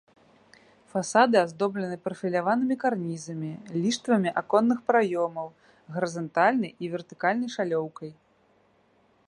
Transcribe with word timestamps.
Фасады 0.93 1.35
аздоблены 1.41 1.97
прафіляванымі 2.05 2.77
карнізамі, 2.83 3.51
ліштвамі 3.83 4.29
аконных 4.41 4.79
праёмаў, 4.89 5.47
гарызантальнай 5.97 6.71
і 6.87 6.93
вертыкальнай 6.95 7.49
шалёўкай. 7.57 8.11